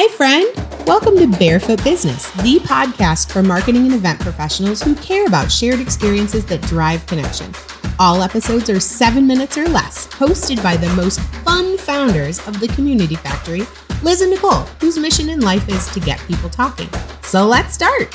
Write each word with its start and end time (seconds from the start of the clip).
Hi, 0.00 0.06
friend. 0.14 0.54
Welcome 0.86 1.16
to 1.16 1.26
Barefoot 1.26 1.82
Business, 1.82 2.30
the 2.42 2.60
podcast 2.60 3.32
for 3.32 3.42
marketing 3.42 3.86
and 3.86 3.94
event 3.94 4.20
professionals 4.20 4.80
who 4.80 4.94
care 4.94 5.26
about 5.26 5.50
shared 5.50 5.80
experiences 5.80 6.46
that 6.46 6.62
drive 6.62 7.04
connection. 7.06 7.52
All 7.98 8.22
episodes 8.22 8.70
are 8.70 8.78
seven 8.78 9.26
minutes 9.26 9.58
or 9.58 9.66
less, 9.66 10.06
hosted 10.06 10.62
by 10.62 10.76
the 10.76 10.88
most 10.94 11.18
fun 11.42 11.76
founders 11.78 12.38
of 12.46 12.60
the 12.60 12.68
Community 12.68 13.16
Factory, 13.16 13.62
Liz 14.04 14.20
and 14.20 14.30
Nicole, 14.30 14.66
whose 14.80 14.96
mission 14.96 15.30
in 15.30 15.40
life 15.40 15.68
is 15.68 15.88
to 15.88 15.98
get 15.98 16.20
people 16.28 16.48
talking. 16.48 16.88
So 17.22 17.44
let's 17.44 17.74
start. 17.74 18.14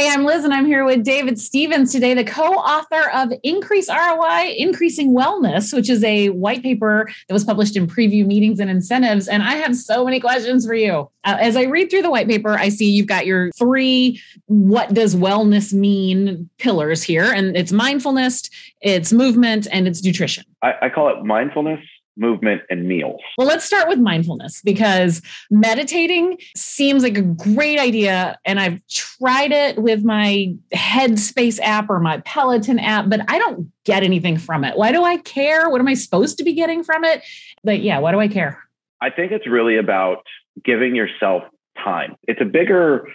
Hey, 0.00 0.08
I'm 0.08 0.24
Liz, 0.24 0.44
and 0.46 0.54
I'm 0.54 0.64
here 0.64 0.86
with 0.86 1.04
David 1.04 1.38
Stevens 1.38 1.92
today, 1.92 2.14
the 2.14 2.24
co 2.24 2.54
author 2.54 3.10
of 3.10 3.34
Increase 3.42 3.90
ROI 3.90 4.54
Increasing 4.56 5.14
Wellness, 5.14 5.74
which 5.74 5.90
is 5.90 6.02
a 6.02 6.30
white 6.30 6.62
paper 6.62 7.06
that 7.28 7.34
was 7.34 7.44
published 7.44 7.76
in 7.76 7.86
Prevue 7.86 8.24
Meetings 8.24 8.60
and 8.60 8.70
Incentives. 8.70 9.28
And 9.28 9.42
I 9.42 9.56
have 9.56 9.76
so 9.76 10.02
many 10.06 10.18
questions 10.18 10.64
for 10.64 10.72
you. 10.72 11.10
Uh, 11.24 11.36
as 11.38 11.54
I 11.54 11.64
read 11.64 11.90
through 11.90 12.00
the 12.00 12.10
white 12.10 12.26
paper, 12.26 12.58
I 12.58 12.70
see 12.70 12.90
you've 12.90 13.08
got 13.08 13.26
your 13.26 13.50
three 13.58 14.18
what 14.46 14.94
does 14.94 15.14
wellness 15.14 15.74
mean 15.74 16.48
pillars 16.56 17.02
here, 17.02 17.30
and 17.30 17.54
it's 17.54 17.70
mindfulness, 17.70 18.48
it's 18.80 19.12
movement, 19.12 19.68
and 19.70 19.86
it's 19.86 20.02
nutrition. 20.02 20.44
I, 20.62 20.76
I 20.80 20.88
call 20.88 21.10
it 21.10 21.22
mindfulness, 21.26 21.80
movement, 22.16 22.62
and 22.68 22.86
meals. 22.86 23.20
Well, 23.38 23.46
let's 23.46 23.64
start 23.64 23.88
with 23.88 23.98
mindfulness 23.98 24.60
because 24.62 25.22
meditating 25.50 26.38
seems 26.56 27.02
like 27.02 27.16
a 27.16 27.22
great 27.22 27.78
idea. 27.78 28.38
And 28.44 28.60
I've 28.60 28.80
tried 28.88 29.52
it 29.52 29.78
with 29.78 30.04
my 30.04 30.54
Headspace 30.74 31.58
app 31.62 31.88
or 31.88 32.00
my 32.00 32.18
Peloton 32.24 32.78
app, 32.78 33.08
but 33.08 33.20
I 33.28 33.38
don't 33.38 33.72
get 33.84 34.02
anything 34.02 34.36
from 34.36 34.64
it. 34.64 34.76
Why 34.76 34.92
do 34.92 35.02
I 35.02 35.16
care? 35.18 35.70
What 35.70 35.80
am 35.80 35.88
I 35.88 35.94
supposed 35.94 36.38
to 36.38 36.44
be 36.44 36.52
getting 36.52 36.84
from 36.84 37.04
it? 37.04 37.22
But 37.64 37.80
yeah, 37.80 37.98
why 37.98 38.12
do 38.12 38.20
I 38.20 38.28
care? 38.28 38.62
I 39.00 39.10
think 39.10 39.32
it's 39.32 39.46
really 39.46 39.78
about 39.78 40.18
giving 40.62 40.94
yourself 40.94 41.44
time. 41.82 42.16
It's 42.24 42.40
a 42.40 42.44
bigger 42.44 43.06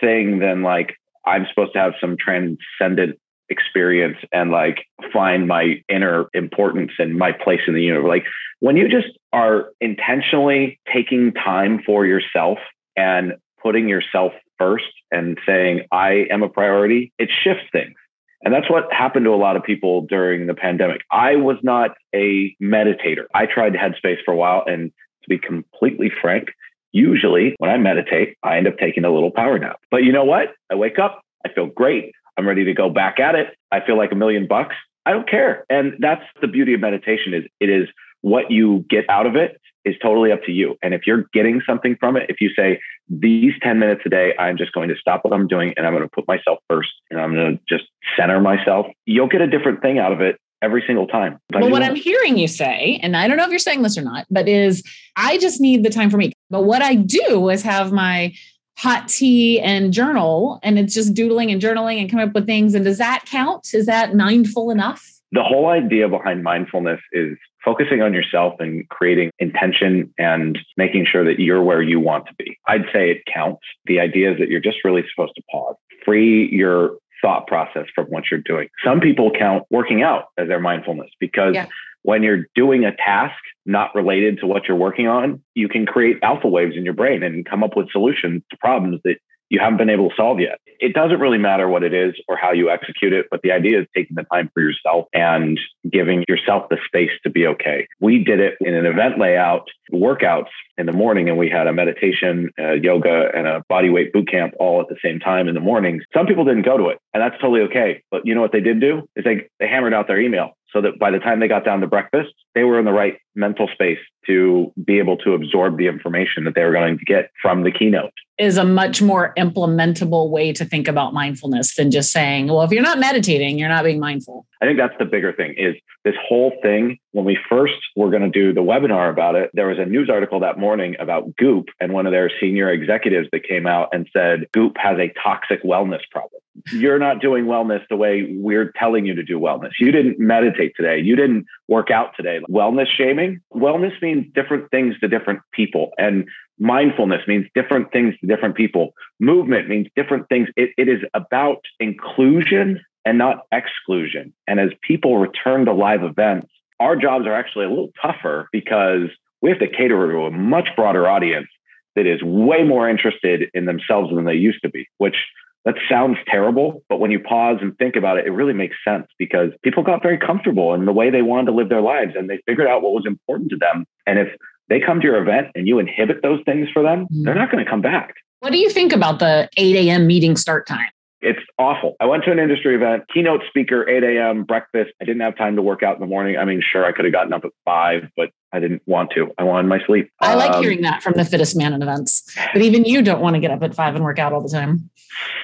thing 0.00 0.38
than 0.38 0.62
like, 0.62 0.96
I'm 1.26 1.46
supposed 1.48 1.72
to 1.74 1.78
have 1.78 1.92
some 2.00 2.16
transcendent 2.18 3.18
experience 3.50 4.16
and 4.32 4.50
like 4.50 4.86
find 5.12 5.46
my 5.46 5.82
inner 5.88 6.26
importance 6.32 6.92
and 6.98 7.18
my 7.18 7.32
place 7.32 7.60
in 7.66 7.74
the 7.74 7.82
universe. 7.82 8.08
Like 8.08 8.24
when 8.60 8.76
you 8.76 8.88
just 8.88 9.18
are 9.32 9.70
intentionally 9.80 10.80
taking 10.92 11.32
time 11.32 11.82
for 11.84 12.06
yourself 12.06 12.58
and 12.96 13.34
putting 13.62 13.88
yourself 13.88 14.32
first 14.58 14.92
and 15.10 15.38
saying, 15.46 15.82
I 15.92 16.26
am 16.30 16.42
a 16.42 16.48
priority, 16.48 17.12
it 17.18 17.30
shifts 17.42 17.64
things. 17.72 17.94
And 18.42 18.54
that's 18.54 18.70
what 18.70 18.90
happened 18.92 19.26
to 19.26 19.34
a 19.34 19.36
lot 19.36 19.56
of 19.56 19.62
people 19.62 20.06
during 20.08 20.46
the 20.46 20.54
pandemic. 20.54 21.02
I 21.10 21.36
was 21.36 21.56
not 21.62 21.90
a 22.14 22.56
meditator. 22.62 23.24
I 23.34 23.46
tried 23.46 23.74
Headspace 23.74 24.24
for 24.24 24.32
a 24.32 24.36
while. 24.36 24.64
And 24.66 24.90
to 25.22 25.28
be 25.28 25.38
completely 25.38 26.10
frank, 26.22 26.48
usually 26.92 27.54
when 27.58 27.70
I 27.70 27.76
meditate, 27.76 28.36
I 28.42 28.56
end 28.56 28.66
up 28.66 28.78
taking 28.78 29.04
a 29.04 29.12
little 29.12 29.30
power 29.30 29.58
nap. 29.58 29.78
But 29.90 30.04
you 30.04 30.12
know 30.12 30.24
what? 30.24 30.54
I 30.70 30.74
wake 30.74 30.98
up, 30.98 31.20
I 31.44 31.52
feel 31.52 31.66
great. 31.66 32.12
I'm 32.40 32.48
ready 32.48 32.64
to 32.64 32.72
go 32.72 32.88
back 32.88 33.20
at 33.20 33.34
it. 33.34 33.48
I 33.70 33.84
feel 33.84 33.98
like 33.98 34.12
a 34.12 34.14
million 34.14 34.46
bucks. 34.46 34.74
I 35.04 35.12
don't 35.12 35.28
care. 35.28 35.66
And 35.68 35.92
that's 35.98 36.24
the 36.40 36.48
beauty 36.48 36.72
of 36.72 36.80
meditation 36.80 37.34
is 37.34 37.44
it 37.60 37.68
is 37.68 37.86
what 38.22 38.50
you 38.50 38.84
get 38.88 39.04
out 39.10 39.26
of 39.26 39.36
it 39.36 39.60
is 39.84 39.94
totally 40.02 40.32
up 40.32 40.42
to 40.44 40.52
you. 40.52 40.76
And 40.82 40.94
if 40.94 41.02
you're 41.06 41.24
getting 41.34 41.60
something 41.66 41.96
from 42.00 42.16
it, 42.16 42.30
if 42.30 42.40
you 42.40 42.50
say, 42.56 42.80
these 43.08 43.52
10 43.62 43.78
minutes 43.78 44.02
a 44.06 44.08
day, 44.08 44.34
I'm 44.38 44.56
just 44.56 44.72
going 44.72 44.88
to 44.88 44.96
stop 44.96 45.24
what 45.24 45.34
I'm 45.34 45.48
doing 45.48 45.74
and 45.76 45.86
I'm 45.86 45.92
going 45.92 46.02
to 46.02 46.10
put 46.10 46.26
myself 46.26 46.58
first 46.68 46.90
and 47.10 47.20
I'm 47.20 47.34
going 47.34 47.58
to 47.58 47.62
just 47.68 47.90
center 48.18 48.40
myself, 48.40 48.86
you'll 49.04 49.28
get 49.28 49.42
a 49.42 49.46
different 49.46 49.82
thing 49.82 49.98
out 49.98 50.12
of 50.12 50.20
it 50.20 50.38
every 50.62 50.82
single 50.86 51.06
time. 51.06 51.38
Well, 51.52 51.70
what 51.70 51.82
I'm 51.82 51.94
hearing 51.94 52.38
you 52.38 52.48
say, 52.48 53.00
and 53.02 53.16
I 53.16 53.28
don't 53.28 53.36
know 53.36 53.44
if 53.44 53.50
you're 53.50 53.58
saying 53.58 53.82
this 53.82 53.98
or 53.98 54.02
not, 54.02 54.26
but 54.30 54.48
is 54.48 54.82
I 55.16 55.38
just 55.38 55.60
need 55.60 55.82
the 55.82 55.90
time 55.90 56.10
for 56.10 56.18
me. 56.18 56.32
But 56.50 56.62
what 56.62 56.82
I 56.82 56.94
do 56.94 57.48
is 57.48 57.62
have 57.62 57.92
my 57.92 58.34
hot 58.80 59.08
tea 59.08 59.60
and 59.60 59.92
journal 59.92 60.58
and 60.62 60.78
it's 60.78 60.94
just 60.94 61.12
doodling 61.12 61.50
and 61.50 61.60
journaling 61.60 62.00
and 62.00 62.10
coming 62.10 62.26
up 62.26 62.34
with 62.34 62.46
things. 62.46 62.74
And 62.74 62.82
does 62.82 62.96
that 62.96 63.24
count? 63.26 63.74
Is 63.74 63.84
that 63.84 64.14
mindful 64.14 64.70
enough? 64.70 65.06
The 65.32 65.42
whole 65.42 65.68
idea 65.68 66.08
behind 66.08 66.42
mindfulness 66.42 66.98
is 67.12 67.36
focusing 67.62 68.00
on 68.00 68.14
yourself 68.14 68.54
and 68.58 68.88
creating 68.88 69.32
intention 69.38 70.14
and 70.16 70.58
making 70.78 71.04
sure 71.04 71.26
that 71.26 71.38
you're 71.38 71.62
where 71.62 71.82
you 71.82 72.00
want 72.00 72.26
to 72.28 72.34
be. 72.38 72.58
I'd 72.66 72.86
say 72.90 73.10
it 73.10 73.22
counts. 73.32 73.60
The 73.84 74.00
idea 74.00 74.32
is 74.32 74.38
that 74.38 74.48
you're 74.48 74.60
just 74.60 74.78
really 74.82 75.04
supposed 75.14 75.34
to 75.36 75.42
pause, 75.52 75.76
free 76.02 76.48
your 76.50 76.96
thought 77.20 77.46
process 77.46 77.84
from 77.94 78.06
what 78.06 78.24
you're 78.30 78.40
doing. 78.40 78.68
Some 78.82 78.98
people 78.98 79.30
count 79.38 79.64
working 79.68 80.02
out 80.02 80.28
as 80.38 80.48
their 80.48 80.58
mindfulness 80.58 81.10
because 81.20 81.54
yeah. 81.54 81.66
When 82.02 82.22
you're 82.22 82.46
doing 82.54 82.84
a 82.84 82.94
task 82.96 83.36
not 83.66 83.94
related 83.94 84.38
to 84.40 84.46
what 84.46 84.66
you're 84.66 84.76
working 84.76 85.06
on, 85.06 85.42
you 85.54 85.68
can 85.68 85.86
create 85.86 86.18
alpha 86.22 86.48
waves 86.48 86.76
in 86.76 86.84
your 86.84 86.94
brain 86.94 87.22
and 87.22 87.44
come 87.44 87.62
up 87.62 87.76
with 87.76 87.90
solutions 87.90 88.42
to 88.50 88.56
problems 88.56 89.00
that 89.04 89.16
you 89.50 89.58
haven't 89.58 89.78
been 89.78 89.90
able 89.90 90.08
to 90.08 90.14
solve 90.16 90.40
yet. 90.40 90.60
It 90.78 90.94
doesn't 90.94 91.18
really 91.18 91.36
matter 91.36 91.68
what 91.68 91.82
it 91.82 91.92
is 91.92 92.14
or 92.28 92.36
how 92.36 92.52
you 92.52 92.70
execute 92.70 93.12
it, 93.12 93.26
but 93.30 93.42
the 93.42 93.50
idea 93.50 93.80
is 93.80 93.86
taking 93.94 94.14
the 94.14 94.24
time 94.32 94.48
for 94.54 94.62
yourself 94.62 95.06
and 95.12 95.58
giving 95.90 96.24
yourself 96.28 96.68
the 96.70 96.78
space 96.86 97.10
to 97.24 97.30
be 97.30 97.46
okay. 97.48 97.86
We 98.00 98.24
did 98.24 98.40
it 98.40 98.54
in 98.60 98.74
an 98.74 98.86
event 98.86 99.18
layout, 99.18 99.68
workouts 99.92 100.48
in 100.78 100.86
the 100.86 100.92
morning, 100.92 101.28
and 101.28 101.36
we 101.36 101.50
had 101.50 101.66
a 101.66 101.72
meditation, 101.72 102.50
a 102.58 102.76
yoga, 102.76 103.28
and 103.34 103.46
a 103.46 103.62
body 103.68 103.90
weight 103.90 104.12
boot 104.12 104.30
camp 104.30 104.54
all 104.58 104.80
at 104.80 104.88
the 104.88 104.96
same 105.04 105.18
time 105.18 105.48
in 105.48 105.54
the 105.54 105.60
mornings. 105.60 106.04
Some 106.14 106.26
people 106.26 106.44
didn't 106.44 106.62
go 106.62 106.78
to 106.78 106.88
it, 106.88 106.98
and 107.12 107.20
that's 107.20 107.38
totally 107.40 107.62
okay. 107.62 108.02
But 108.10 108.24
you 108.24 108.34
know 108.34 108.40
what 108.40 108.52
they 108.52 108.60
did 108.60 108.80
do 108.80 109.08
is 109.16 109.24
they, 109.24 109.48
they 109.58 109.66
hammered 109.66 109.92
out 109.92 110.06
their 110.06 110.20
email 110.20 110.56
so 110.72 110.80
that 110.80 110.98
by 110.98 111.10
the 111.10 111.18
time 111.18 111.40
they 111.40 111.48
got 111.48 111.64
down 111.64 111.80
to 111.80 111.86
breakfast, 111.86 112.32
they 112.54 112.64
were 112.64 112.78
in 112.78 112.84
the 112.84 112.92
right 112.92 113.18
mental 113.34 113.68
space 113.72 113.98
to 114.26 114.72
be 114.84 114.98
able 114.98 115.16
to 115.18 115.34
absorb 115.34 115.78
the 115.78 115.86
information 115.86 116.44
that 116.44 116.54
they 116.54 116.64
were 116.64 116.72
going 116.72 116.98
to 116.98 117.04
get 117.04 117.30
from 117.40 117.62
the 117.62 117.70
keynote. 117.70 118.12
Is 118.38 118.56
a 118.56 118.64
much 118.64 119.02
more 119.02 119.34
implementable 119.36 120.30
way 120.30 120.52
to 120.52 120.64
think 120.64 120.88
about 120.88 121.12
mindfulness 121.12 121.74
than 121.76 121.90
just 121.90 122.10
saying, 122.10 122.48
well, 122.48 122.62
if 122.62 122.70
you're 122.70 122.82
not 122.82 122.98
meditating, 122.98 123.58
you're 123.58 123.68
not 123.68 123.84
being 123.84 124.00
mindful. 124.00 124.46
I 124.62 124.66
think 124.66 124.78
that's 124.78 124.94
the 124.98 125.04
bigger 125.04 125.32
thing 125.32 125.54
is 125.58 125.74
this 126.04 126.14
whole 126.26 126.52
thing. 126.62 126.98
When 127.12 127.24
we 127.24 127.38
first 127.48 127.74
were 127.96 128.10
going 128.10 128.22
to 128.22 128.30
do 128.30 128.52
the 128.54 128.62
webinar 128.62 129.10
about 129.10 129.34
it, 129.34 129.50
there 129.52 129.66
was 129.66 129.78
a 129.78 129.84
news 129.84 130.08
article 130.10 130.40
that 130.40 130.58
morning 130.58 130.96
about 130.98 131.36
Goop 131.36 131.66
and 131.80 131.92
one 131.92 132.06
of 132.06 132.12
their 132.12 132.30
senior 132.40 132.70
executives 132.70 133.28
that 133.32 133.44
came 133.44 133.66
out 133.66 133.88
and 133.92 134.08
said 134.12 134.46
Goop 134.52 134.76
has 134.78 134.98
a 134.98 135.12
toxic 135.22 135.62
wellness 135.62 136.00
problem. 136.10 136.39
You're 136.72 136.98
not 136.98 137.20
doing 137.20 137.44
wellness 137.44 137.80
the 137.88 137.96
way 137.96 138.34
we're 138.36 138.72
telling 138.78 139.06
you 139.06 139.14
to 139.14 139.22
do 139.22 139.38
wellness. 139.38 139.70
You 139.78 139.92
didn't 139.92 140.18
meditate 140.18 140.72
today. 140.76 140.98
You 140.98 141.16
didn't 141.16 141.46
work 141.68 141.90
out 141.90 142.12
today. 142.16 142.40
Wellness 142.50 142.86
shaming, 142.96 143.40
wellness 143.54 143.92
means 144.02 144.26
different 144.34 144.70
things 144.70 144.98
to 145.00 145.08
different 145.08 145.40
people. 145.52 145.90
And 145.98 146.28
mindfulness 146.58 147.22
means 147.26 147.46
different 147.54 147.92
things 147.92 148.14
to 148.20 148.26
different 148.26 148.54
people. 148.54 148.92
Movement 149.18 149.68
means 149.68 149.88
different 149.96 150.28
things. 150.28 150.48
It, 150.56 150.70
it 150.76 150.88
is 150.88 151.00
about 151.14 151.64
inclusion 151.78 152.80
and 153.04 153.18
not 153.18 153.46
exclusion. 153.52 154.32
And 154.46 154.60
as 154.60 154.70
people 154.82 155.18
return 155.18 155.64
to 155.64 155.72
live 155.72 156.02
events, 156.02 156.48
our 156.78 156.96
jobs 156.96 157.26
are 157.26 157.34
actually 157.34 157.66
a 157.66 157.68
little 157.68 157.92
tougher 158.00 158.48
because 158.52 159.08
we 159.42 159.50
have 159.50 159.58
to 159.58 159.68
cater 159.68 160.10
to 160.12 160.18
a 160.24 160.30
much 160.30 160.68
broader 160.76 161.08
audience 161.08 161.48
that 161.96 162.06
is 162.06 162.22
way 162.22 162.62
more 162.62 162.88
interested 162.88 163.50
in 163.54 163.64
themselves 163.64 164.14
than 164.14 164.24
they 164.24 164.34
used 164.34 164.60
to 164.62 164.70
be, 164.70 164.86
which 164.98 165.16
that 165.64 165.74
sounds 165.88 166.16
terrible, 166.26 166.82
but 166.88 167.00
when 167.00 167.10
you 167.10 167.20
pause 167.20 167.58
and 167.60 167.76
think 167.76 167.96
about 167.96 168.18
it, 168.18 168.26
it 168.26 168.30
really 168.30 168.54
makes 168.54 168.76
sense 168.86 169.06
because 169.18 169.50
people 169.62 169.82
got 169.82 170.02
very 170.02 170.18
comfortable 170.18 170.72
in 170.74 170.86
the 170.86 170.92
way 170.92 171.10
they 171.10 171.22
wanted 171.22 171.46
to 171.46 171.52
live 171.52 171.68
their 171.68 171.82
lives 171.82 172.12
and 172.16 172.30
they 172.30 172.40
figured 172.46 172.66
out 172.66 172.82
what 172.82 172.92
was 172.92 173.04
important 173.06 173.50
to 173.50 173.56
them. 173.56 173.84
And 174.06 174.18
if 174.18 174.28
they 174.68 174.80
come 174.80 175.00
to 175.00 175.06
your 175.06 175.20
event 175.20 175.48
and 175.54 175.68
you 175.68 175.78
inhibit 175.78 176.22
those 176.22 176.40
things 176.46 176.68
for 176.72 176.82
them, 176.82 177.06
they're 177.10 177.34
mm. 177.34 177.38
not 177.38 177.50
going 177.50 177.62
to 177.62 177.70
come 177.70 177.82
back. 177.82 178.14
What 178.38 178.52
do 178.52 178.58
you 178.58 178.70
think 178.70 178.94
about 178.94 179.18
the 179.18 179.50
8 179.58 179.76
a.m. 179.76 180.06
meeting 180.06 180.36
start 180.36 180.66
time? 180.66 180.88
It's 181.22 181.40
awful. 181.58 181.96
I 182.00 182.06
went 182.06 182.24
to 182.24 182.32
an 182.32 182.38
industry 182.38 182.74
event, 182.74 183.04
keynote 183.12 183.42
speaker, 183.48 183.86
8 183.86 184.02
a.m., 184.02 184.44
breakfast. 184.44 184.92
I 185.02 185.04
didn't 185.04 185.20
have 185.20 185.36
time 185.36 185.56
to 185.56 185.62
work 185.62 185.82
out 185.82 185.94
in 185.94 186.00
the 186.00 186.06
morning. 186.06 186.38
I 186.38 186.46
mean, 186.46 186.62
sure, 186.62 186.84
I 186.84 186.92
could 186.92 187.04
have 187.04 187.12
gotten 187.12 187.34
up 187.34 187.44
at 187.44 187.50
five, 187.64 188.08
but 188.16 188.30
I 188.52 188.58
didn't 188.58 188.82
want 188.86 189.10
to. 189.16 189.30
I 189.36 189.44
wanted 189.44 189.68
my 189.68 189.80
sleep. 189.86 190.10
I 190.20 190.34
like 190.34 190.52
um, 190.52 190.62
hearing 190.62 190.80
that 190.82 191.02
from 191.02 191.12
the 191.14 191.24
fittest 191.24 191.56
man 191.56 191.74
in 191.74 191.82
events. 191.82 192.22
But 192.54 192.62
even 192.62 192.84
you 192.84 193.02
don't 193.02 193.20
want 193.20 193.34
to 193.34 193.40
get 193.40 193.50
up 193.50 193.62
at 193.62 193.74
five 193.74 193.94
and 193.94 194.02
work 194.02 194.18
out 194.18 194.32
all 194.32 194.40
the 194.40 194.48
time. 194.48 194.90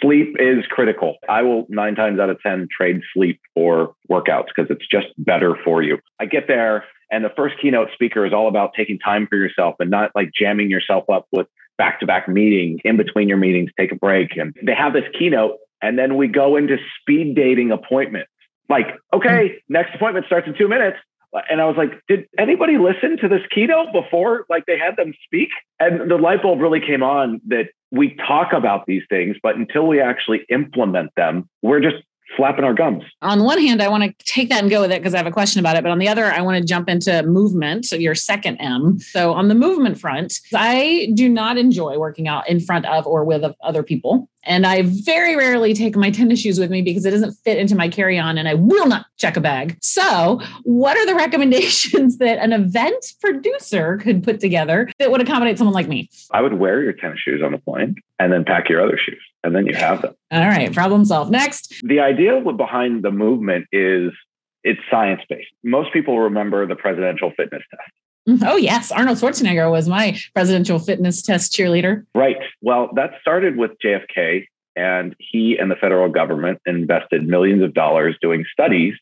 Sleep 0.00 0.35
is 0.39 0.65
critical. 0.71 1.17
I 1.29 1.43
will 1.43 1.67
nine 1.69 1.95
times 1.95 2.21
out 2.21 2.31
of 2.31 2.41
10 2.41 2.69
trade 2.75 3.03
sleep 3.12 3.39
for 3.55 3.95
workouts 4.11 4.47
because 4.55 4.71
it's 4.71 4.87
just 4.91 5.09
better 5.19 5.56
for 5.62 5.83
you. 5.83 5.99
I 6.19 6.25
get 6.25 6.49
there, 6.49 6.85
and 7.11 7.23
the 7.23 7.33
first 7.37 7.56
keynote 7.61 7.89
speaker 7.93 8.25
is 8.25 8.33
all 8.33 8.49
about 8.49 8.73
taking 8.75 8.99
time 8.99 9.27
for 9.27 9.37
yourself 9.37 9.75
and 9.79 9.91
not 9.91 10.11
like 10.15 10.31
jamming 10.35 10.71
yourself 10.71 11.05
up 11.11 11.27
with 11.33 11.47
back 11.79 12.00
to 12.00 12.06
back 12.06 12.29
meetings 12.29 12.81
in 12.85 12.97
between 12.97 13.29
your 13.29 13.37
meetings, 13.37 13.71
take 13.79 13.93
a 13.93 13.97
break. 13.97 14.37
And 14.37 14.55
they 14.65 14.75
have 14.75 14.93
this 14.93 15.05
keynote 15.19 15.59
and 15.82 15.99
then 15.99 16.17
we 16.17 16.28
go 16.28 16.56
into 16.56 16.76
speed 17.00 17.34
dating 17.34 17.70
appointments. 17.70 18.31
Like, 18.69 18.99
okay, 19.12 19.49
hmm. 19.49 19.73
next 19.73 19.94
appointment 19.94 20.26
starts 20.26 20.46
in 20.46 20.55
two 20.56 20.69
minutes. 20.69 20.99
And 21.50 21.61
I 21.61 21.67
was 21.67 21.76
like, 21.76 21.90
did 22.08 22.26
anybody 22.38 22.78
listen 22.78 23.19
to 23.19 23.28
this 23.28 23.43
keynote 23.55 23.93
before 23.93 24.46
like 24.49 24.64
they 24.67 24.78
had 24.78 24.96
them 24.96 25.12
speak? 25.25 25.50
And 25.78 26.11
the 26.11 26.17
light 26.17 26.43
bulb 26.43 26.61
really 26.61 26.81
came 26.81 27.02
on 27.02 27.40
that 27.49 27.67
we 27.90 28.17
talk 28.26 28.52
about 28.52 28.87
these 28.87 29.02
things, 29.08 29.37
but 29.43 29.56
until 29.56 29.87
we 29.87 30.00
actually 30.00 30.46
implement 30.49 31.11
them, 31.17 31.49
we're 31.62 31.81
just 31.81 32.02
flapping 32.37 32.64
our 32.64 32.75
gums. 32.75 33.05
On 33.23 33.44
one 33.44 33.61
hand, 33.61 33.82
I 33.82 33.88
want 33.88 34.05
to 34.05 34.25
take 34.25 34.49
that 34.49 34.61
and 34.61 34.70
go 34.70 34.81
with 34.81 34.93
it 34.93 35.00
because 35.00 35.14
I 35.14 35.19
have 35.19 35.26
a 35.26 35.32
question 35.32 35.61
about 35.61 35.76
it. 35.76 35.82
But 35.82 35.93
on 35.93 35.99
the 35.99 36.08
other, 36.08 36.26
I 36.26 36.40
want 36.40 36.58
to 36.58 36.64
jump 36.64 36.88
into 36.88 37.23
movement, 37.23 37.84
so 37.84 37.96
your 37.96 38.14
second 38.14 38.56
M. 38.56 38.99
So 38.99 39.32
on 39.32 39.49
the 39.49 39.55
movement 39.55 39.99
front, 40.00 40.40
I 40.55 41.12
do 41.14 41.28
not 41.28 41.58
enjoy 41.58 41.99
working 41.99 42.28
out 42.28 42.49
in 42.49 42.61
front 42.61 42.87
of 42.87 43.06
or 43.06 43.25
with 43.25 43.44
other 43.62 43.82
people. 43.82 44.28
And 44.44 44.64
I 44.64 44.82
very 44.82 45.37
rarely 45.37 45.75
take 45.75 45.96
my 45.96 46.11
tennis 46.12 46.40
shoes 46.40 46.58
with 46.58 46.70
me 46.70 46.82
because 46.82 47.05
it 47.05 47.11
doesn't 47.11 47.32
fit 47.44 47.58
into 47.58 47.75
my 47.75 47.88
carry 47.88 48.19
on 48.19 48.38
and 48.38 48.49
I 48.49 48.55
will 48.55 48.87
not 48.87 49.06
check 49.19 49.37
a 49.37 49.40
bag. 49.40 49.76
So, 49.82 50.40
what 50.62 50.96
are 50.96 51.06
the 51.06 51.14
recommendations 51.26 52.19
that 52.19 52.38
an 52.38 52.52
event 52.52 53.05
producer 53.20 53.99
could 53.99 54.23
put 54.23 54.40
together 54.40 54.90
that 54.99 55.11
would 55.11 55.20
accommodate 55.20 55.58
someone 55.58 55.75
like 55.75 55.88
me? 55.88 56.08
I 56.32 56.43
would 56.43 56.55
wear 56.55 56.82
your 56.82 56.93
tennis 56.93 57.19
shoes 57.19 57.43
on 57.44 57.52
the 57.52 57.58
plane 57.58 57.96
and 58.19 58.32
then 58.32 58.44
pack 58.44 58.69
your 58.69 58.82
other 58.82 58.99
shoes 58.99 59.20
and 59.47 59.55
then 59.55 59.67
you 59.67 59.75
have 59.75 60.03
them. 60.03 60.15
All 60.33 60.41
right, 60.41 60.73
problem 60.73 61.05
solved. 61.05 61.31
Next. 61.31 61.81
The 61.85 62.01
idea 62.01 62.41
behind 62.53 63.05
the 63.05 63.13
movement 63.13 63.67
is 63.73 64.13
it's 64.65 64.81
science 64.91 65.23
based. 65.29 65.49
Most 65.63 65.93
people 65.93 66.19
remember 66.19 66.67
the 66.67 66.75
presidential 66.75 67.33
fitness 67.37 67.63
test. 67.71 67.93
Mm-hmm. 68.29 68.45
Oh, 68.45 68.57
yes. 68.57 68.91
Arnold 68.91 69.19
Schwarzenegger 69.19 69.71
was 69.71 69.89
my 69.89 70.19
presidential 70.35 70.81
fitness 70.81 71.23
test 71.23 71.53
cheerleader. 71.53 72.05
Right. 72.13 72.39
Well, 72.61 72.91
that 72.97 73.13
started 73.21 73.57
with 73.57 73.71
JFK, 73.85 74.47
and 74.75 75.15
he 75.21 75.57
and 75.57 75.71
the 75.71 75.77
federal 75.77 76.09
government 76.09 76.61
invested 76.67 77.25
millions 77.25 77.63
of 77.63 77.73
dollars 77.73 78.17
doing 78.21 78.45
studies 78.53 78.95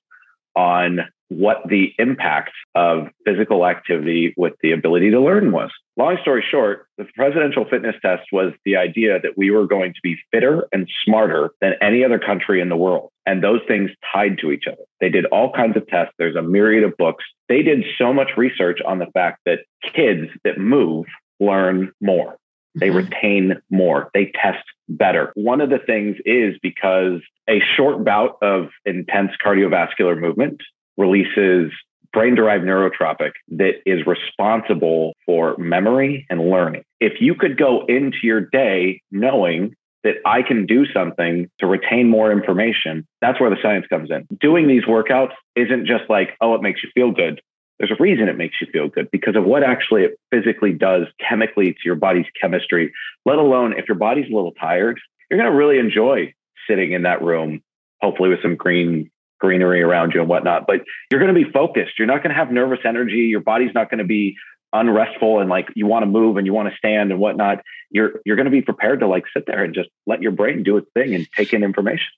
on 0.54 1.00
what 1.38 1.58
the 1.68 1.92
impact 1.98 2.52
of 2.74 3.08
physical 3.24 3.66
activity 3.66 4.34
with 4.36 4.54
the 4.62 4.72
ability 4.72 5.10
to 5.10 5.20
learn 5.20 5.52
was. 5.52 5.70
Long 5.96 6.16
story 6.22 6.44
short, 6.48 6.86
the 6.98 7.06
presidential 7.14 7.64
fitness 7.68 7.96
test 8.02 8.22
was 8.32 8.52
the 8.64 8.76
idea 8.76 9.20
that 9.20 9.36
we 9.36 9.50
were 9.50 9.66
going 9.66 9.92
to 9.92 10.00
be 10.02 10.16
fitter 10.32 10.66
and 10.72 10.88
smarter 11.04 11.50
than 11.60 11.74
any 11.80 12.04
other 12.04 12.18
country 12.18 12.60
in 12.60 12.68
the 12.68 12.76
world. 12.76 13.10
And 13.26 13.42
those 13.42 13.60
things 13.66 13.90
tied 14.12 14.38
to 14.38 14.50
each 14.50 14.64
other. 14.66 14.82
They 15.00 15.08
did 15.08 15.26
all 15.26 15.52
kinds 15.52 15.76
of 15.76 15.86
tests. 15.86 16.14
There's 16.18 16.36
a 16.36 16.42
myriad 16.42 16.84
of 16.84 16.96
books. 16.96 17.24
They 17.48 17.62
did 17.62 17.84
so 17.98 18.12
much 18.12 18.30
research 18.36 18.80
on 18.86 18.98
the 18.98 19.06
fact 19.14 19.40
that 19.46 19.60
kids 19.94 20.30
that 20.44 20.58
move 20.58 21.06
learn 21.40 21.92
more. 22.00 22.36
They 22.74 22.88
mm-hmm. 22.88 22.96
retain 22.96 23.62
more. 23.70 24.10
They 24.14 24.32
test 24.40 24.64
better. 24.88 25.32
One 25.34 25.60
of 25.60 25.70
the 25.70 25.78
things 25.78 26.16
is 26.24 26.56
because 26.62 27.20
a 27.48 27.60
short 27.76 28.04
bout 28.04 28.36
of 28.42 28.68
intense 28.84 29.30
cardiovascular 29.44 30.20
movement 30.20 30.60
releases 30.96 31.72
brain 32.14 32.34
derived 32.36 32.64
neurotrophic 32.64 33.32
that 33.48 33.74
is 33.84 34.06
responsible 34.06 35.12
for 35.26 35.56
memory 35.58 36.26
and 36.30 36.48
learning. 36.48 36.84
If 37.00 37.20
you 37.20 37.34
could 37.34 37.58
go 37.58 37.84
into 37.86 38.18
your 38.22 38.40
day 38.40 39.02
knowing 39.10 39.74
that 40.04 40.16
I 40.24 40.42
can 40.42 40.64
do 40.64 40.86
something 40.92 41.50
to 41.58 41.66
retain 41.66 42.08
more 42.08 42.30
information, 42.30 43.06
that's 43.20 43.40
where 43.40 43.50
the 43.50 43.56
science 43.60 43.86
comes 43.88 44.10
in. 44.10 44.26
Doing 44.40 44.68
these 44.68 44.84
workouts 44.84 45.32
isn't 45.56 45.86
just 45.86 46.04
like, 46.08 46.36
oh, 46.40 46.54
it 46.54 46.62
makes 46.62 46.82
you 46.82 46.90
feel 46.94 47.10
good. 47.10 47.40
There's 47.78 47.90
a 47.90 48.00
reason 48.00 48.28
it 48.28 48.36
makes 48.36 48.60
you 48.60 48.68
feel 48.72 48.88
good 48.88 49.10
because 49.10 49.34
of 49.34 49.44
what 49.44 49.64
actually 49.64 50.04
it 50.04 50.18
physically 50.30 50.72
does 50.72 51.06
chemically 51.18 51.72
to 51.72 51.80
your 51.84 51.96
body's 51.96 52.26
chemistry, 52.40 52.92
let 53.26 53.38
alone 53.38 53.74
if 53.76 53.88
your 53.88 53.96
body's 53.96 54.30
a 54.30 54.34
little 54.34 54.52
tired, 54.52 55.00
you're 55.28 55.40
going 55.40 55.50
to 55.50 55.56
really 55.56 55.78
enjoy 55.78 56.32
sitting 56.68 56.92
in 56.92 57.02
that 57.02 57.22
room, 57.22 57.62
hopefully 58.00 58.28
with 58.28 58.42
some 58.42 58.54
green 58.54 59.10
greenery 59.40 59.82
around 59.82 60.12
you 60.14 60.20
and 60.20 60.28
whatnot. 60.28 60.66
But 60.66 60.80
you're 61.10 61.20
going 61.20 61.34
to 61.34 61.44
be 61.44 61.50
focused. 61.50 61.98
You're 61.98 62.06
not 62.08 62.22
going 62.22 62.30
to 62.30 62.36
have 62.36 62.50
nervous 62.50 62.80
energy. 62.84 63.26
Your 63.28 63.40
body's 63.40 63.74
not 63.74 63.90
going 63.90 63.98
to 63.98 64.04
be 64.04 64.36
unrestful 64.72 65.38
and 65.40 65.48
like 65.48 65.68
you 65.76 65.86
want 65.86 66.02
to 66.02 66.06
move 66.06 66.36
and 66.36 66.46
you 66.46 66.52
want 66.52 66.68
to 66.68 66.76
stand 66.76 67.12
and 67.12 67.20
whatnot. 67.20 67.62
You're 67.90 68.20
you're 68.24 68.36
going 68.36 68.46
to 68.46 68.50
be 68.50 68.62
prepared 68.62 69.00
to 69.00 69.06
like 69.06 69.24
sit 69.34 69.44
there 69.46 69.62
and 69.62 69.74
just 69.74 69.88
let 70.06 70.20
your 70.20 70.32
brain 70.32 70.62
do 70.62 70.76
its 70.76 70.88
thing 70.94 71.14
and 71.14 71.30
take 71.32 71.52
in 71.52 71.62
information. 71.62 72.08